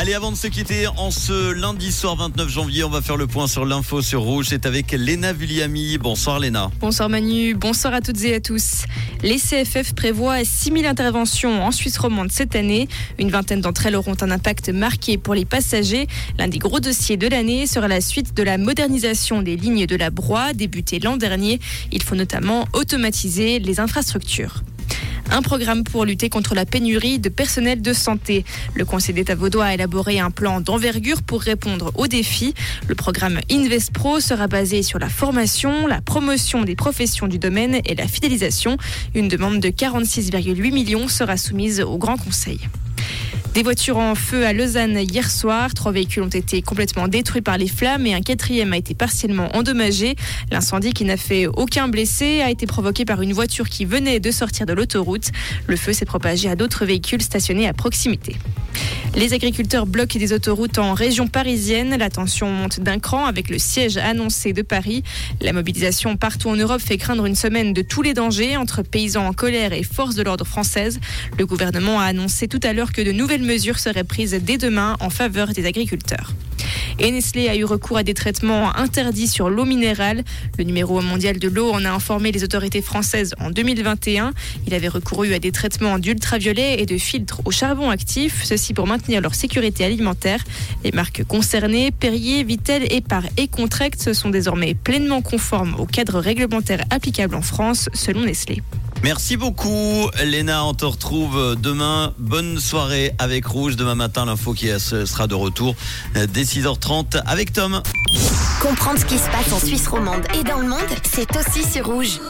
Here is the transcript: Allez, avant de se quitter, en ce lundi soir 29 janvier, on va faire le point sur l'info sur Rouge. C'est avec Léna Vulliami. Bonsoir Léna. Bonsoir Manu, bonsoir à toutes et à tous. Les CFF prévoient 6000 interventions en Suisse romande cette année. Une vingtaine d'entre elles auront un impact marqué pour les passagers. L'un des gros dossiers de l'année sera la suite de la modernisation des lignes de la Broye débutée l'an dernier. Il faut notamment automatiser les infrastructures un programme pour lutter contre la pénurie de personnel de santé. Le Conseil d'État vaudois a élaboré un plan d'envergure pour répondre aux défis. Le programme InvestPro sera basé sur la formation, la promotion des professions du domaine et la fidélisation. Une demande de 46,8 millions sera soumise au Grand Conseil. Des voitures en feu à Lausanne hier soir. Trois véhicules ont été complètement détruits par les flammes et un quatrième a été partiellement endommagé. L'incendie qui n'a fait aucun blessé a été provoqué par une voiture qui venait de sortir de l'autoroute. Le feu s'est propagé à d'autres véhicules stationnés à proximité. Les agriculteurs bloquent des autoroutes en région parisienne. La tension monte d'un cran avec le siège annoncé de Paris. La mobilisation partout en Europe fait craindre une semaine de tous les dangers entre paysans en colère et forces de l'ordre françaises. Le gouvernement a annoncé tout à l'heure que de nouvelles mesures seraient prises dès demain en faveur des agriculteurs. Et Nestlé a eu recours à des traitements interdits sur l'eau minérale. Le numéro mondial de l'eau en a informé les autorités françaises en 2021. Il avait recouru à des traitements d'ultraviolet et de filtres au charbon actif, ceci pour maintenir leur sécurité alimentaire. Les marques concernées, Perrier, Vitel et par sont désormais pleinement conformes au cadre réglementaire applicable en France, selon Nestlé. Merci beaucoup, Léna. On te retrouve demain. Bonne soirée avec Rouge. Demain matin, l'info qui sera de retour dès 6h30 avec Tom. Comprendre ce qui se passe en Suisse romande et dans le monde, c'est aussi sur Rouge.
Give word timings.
Allez, 0.00 0.14
avant 0.14 0.32
de 0.32 0.36
se 0.38 0.46
quitter, 0.46 0.86
en 0.86 1.10
ce 1.10 1.52
lundi 1.52 1.92
soir 1.92 2.16
29 2.16 2.48
janvier, 2.48 2.84
on 2.84 2.88
va 2.88 3.02
faire 3.02 3.18
le 3.18 3.26
point 3.26 3.46
sur 3.46 3.66
l'info 3.66 4.00
sur 4.00 4.22
Rouge. 4.22 4.46
C'est 4.48 4.64
avec 4.64 4.92
Léna 4.92 5.34
Vulliami. 5.34 5.98
Bonsoir 5.98 6.38
Léna. 6.38 6.70
Bonsoir 6.80 7.10
Manu, 7.10 7.52
bonsoir 7.52 7.92
à 7.92 8.00
toutes 8.00 8.24
et 8.24 8.36
à 8.36 8.40
tous. 8.40 8.84
Les 9.22 9.36
CFF 9.36 9.92
prévoient 9.94 10.42
6000 10.42 10.86
interventions 10.86 11.62
en 11.62 11.70
Suisse 11.70 11.98
romande 11.98 12.32
cette 12.32 12.56
année. 12.56 12.88
Une 13.18 13.28
vingtaine 13.28 13.60
d'entre 13.60 13.84
elles 13.84 13.94
auront 13.94 14.16
un 14.22 14.30
impact 14.30 14.70
marqué 14.70 15.18
pour 15.18 15.34
les 15.34 15.44
passagers. 15.44 16.06
L'un 16.38 16.48
des 16.48 16.58
gros 16.58 16.80
dossiers 16.80 17.18
de 17.18 17.28
l'année 17.28 17.66
sera 17.66 17.86
la 17.86 18.00
suite 18.00 18.34
de 18.34 18.42
la 18.42 18.56
modernisation 18.56 19.42
des 19.42 19.56
lignes 19.56 19.84
de 19.84 19.96
la 19.96 20.08
Broye 20.08 20.54
débutée 20.54 20.98
l'an 20.98 21.18
dernier. 21.18 21.60
Il 21.92 22.02
faut 22.02 22.16
notamment 22.16 22.66
automatiser 22.72 23.58
les 23.58 23.80
infrastructures 23.80 24.62
un 25.30 25.42
programme 25.42 25.84
pour 25.84 26.04
lutter 26.04 26.28
contre 26.28 26.54
la 26.54 26.64
pénurie 26.64 27.18
de 27.18 27.28
personnel 27.28 27.82
de 27.82 27.92
santé. 27.92 28.44
Le 28.74 28.84
Conseil 28.84 29.14
d'État 29.14 29.34
vaudois 29.34 29.66
a 29.66 29.74
élaboré 29.74 30.18
un 30.20 30.30
plan 30.30 30.60
d'envergure 30.60 31.22
pour 31.22 31.40
répondre 31.42 31.92
aux 31.94 32.06
défis. 32.06 32.54
Le 32.88 32.94
programme 32.94 33.40
InvestPro 33.50 34.20
sera 34.20 34.46
basé 34.46 34.82
sur 34.82 34.98
la 34.98 35.08
formation, 35.08 35.86
la 35.86 36.00
promotion 36.00 36.62
des 36.62 36.76
professions 36.76 37.26
du 37.26 37.38
domaine 37.38 37.80
et 37.84 37.94
la 37.94 38.08
fidélisation. 38.08 38.76
Une 39.14 39.28
demande 39.28 39.60
de 39.60 39.68
46,8 39.68 40.72
millions 40.72 41.08
sera 41.08 41.36
soumise 41.36 41.80
au 41.80 41.96
Grand 41.98 42.16
Conseil. 42.16 42.60
Des 43.54 43.64
voitures 43.64 43.98
en 43.98 44.14
feu 44.14 44.46
à 44.46 44.52
Lausanne 44.52 44.96
hier 44.96 45.28
soir. 45.28 45.74
Trois 45.74 45.90
véhicules 45.90 46.22
ont 46.22 46.28
été 46.28 46.62
complètement 46.62 47.08
détruits 47.08 47.42
par 47.42 47.58
les 47.58 47.66
flammes 47.66 48.06
et 48.06 48.14
un 48.14 48.20
quatrième 48.20 48.72
a 48.72 48.76
été 48.76 48.94
partiellement 48.94 49.48
endommagé. 49.56 50.14
L'incendie 50.52 50.92
qui 50.92 51.04
n'a 51.04 51.16
fait 51.16 51.48
aucun 51.48 51.88
blessé 51.88 52.42
a 52.42 52.50
été 52.50 52.66
provoqué 52.66 53.04
par 53.04 53.22
une 53.22 53.32
voiture 53.32 53.68
qui 53.68 53.84
venait 53.84 54.20
de 54.20 54.30
sortir 54.30 54.66
de 54.66 54.72
l'autoroute. 54.72 55.32
Le 55.66 55.76
feu 55.76 55.92
s'est 55.92 56.04
propagé 56.04 56.48
à 56.48 56.54
d'autres 56.54 56.84
véhicules 56.84 57.22
stationnés 57.22 57.66
à 57.66 57.72
proximité. 57.72 58.36
Les 59.16 59.32
agriculteurs 59.34 59.86
bloquent 59.86 60.18
des 60.18 60.32
autoroutes 60.32 60.78
en 60.78 60.94
région 60.94 61.26
parisienne. 61.26 61.96
La 61.98 62.10
tension 62.10 62.50
monte 62.50 62.80
d'un 62.80 62.98
cran 62.98 63.26
avec 63.26 63.50
le 63.50 63.58
siège 63.58 63.96
annoncé 63.96 64.52
de 64.52 64.62
Paris. 64.62 65.02
La 65.40 65.52
mobilisation 65.52 66.16
partout 66.16 66.48
en 66.48 66.56
Europe 66.56 66.80
fait 66.80 66.96
craindre 66.96 67.26
une 67.26 67.34
semaine 67.34 67.72
de 67.72 67.82
tous 67.82 68.02
les 68.02 68.14
dangers 68.14 68.56
entre 68.56 68.82
paysans 68.82 69.26
en 69.26 69.32
colère 69.32 69.72
et 69.72 69.82
forces 69.82 70.14
de 70.14 70.22
l'ordre 70.22 70.46
françaises. 70.46 71.00
Le 71.38 71.46
gouvernement 71.46 72.00
a 72.00 72.04
annoncé 72.04 72.46
tout 72.46 72.60
à 72.62 72.72
l'heure 72.72 72.92
que 72.92 73.02
de 73.02 73.12
nouvelles 73.12 73.42
mesures 73.42 73.78
seraient 73.78 74.04
prises 74.04 74.38
dès 74.40 74.58
demain 74.58 74.96
en 75.00 75.10
faveur 75.10 75.48
des 75.48 75.66
agriculteurs. 75.66 76.32
Et 76.98 77.10
Nestlé 77.10 77.48
a 77.48 77.56
eu 77.56 77.64
recours 77.64 77.98
à 77.98 78.02
des 78.02 78.14
traitements 78.14 78.76
interdits 78.76 79.28
sur 79.28 79.50
l'eau 79.50 79.64
minérale. 79.64 80.24
Le 80.58 80.64
numéro 80.64 81.00
mondial 81.00 81.38
de 81.38 81.48
l'eau 81.48 81.70
en 81.70 81.84
a 81.84 81.90
informé 81.90 82.32
les 82.32 82.44
autorités 82.44 82.82
françaises 82.82 83.34
en 83.38 83.50
2021. 83.50 84.32
Il 84.66 84.74
avait 84.74 84.88
recouru 84.88 85.34
à 85.34 85.38
des 85.38 85.52
traitements 85.52 85.98
d'ultraviolet 85.98 86.80
et 86.80 86.86
de 86.86 86.98
filtres 86.98 87.40
au 87.44 87.50
charbon 87.50 87.90
actif, 87.90 88.42
ceci 88.44 88.74
pour 88.74 88.86
maintenir 88.86 89.20
leur 89.20 89.34
sécurité 89.34 89.84
alimentaire. 89.84 90.44
Les 90.84 90.92
marques 90.92 91.24
concernées, 91.24 91.90
Perrier, 91.90 92.44
Vitel 92.44 92.86
et 92.90 93.00
par 93.00 93.24
sont 94.12 94.30
désormais 94.30 94.74
pleinement 94.74 95.22
conformes 95.22 95.74
au 95.78 95.86
cadre 95.86 96.20
réglementaire 96.20 96.84
applicable 96.90 97.34
en 97.34 97.42
France, 97.42 97.88
selon 97.92 98.22
Nestlé. 98.22 98.62
Merci 99.02 99.36
beaucoup, 99.36 100.10
Léna. 100.24 100.64
On 100.64 100.74
te 100.74 100.84
retrouve 100.84 101.56
demain. 101.56 102.12
Bonne 102.18 102.58
soirée 102.60 103.12
avec 103.18 103.46
Rouge. 103.46 103.76
Demain 103.76 103.94
matin, 103.94 104.26
l'info 104.26 104.52
qui 104.52 104.68
sera 104.78 105.26
de 105.26 105.34
retour 105.34 105.74
dès 106.14 106.42
6h30 106.42 107.22
avec 107.26 107.52
Tom. 107.52 107.82
Comprendre 108.60 108.98
ce 108.98 109.06
qui 109.06 109.18
se 109.18 109.28
passe 109.30 109.52
en 109.52 109.58
Suisse 109.58 109.88
romande 109.88 110.26
et 110.38 110.44
dans 110.44 110.58
le 110.58 110.68
monde, 110.68 110.80
c'est 111.10 111.28
aussi 111.36 111.64
sur 111.70 111.86
Rouge. 111.86 112.20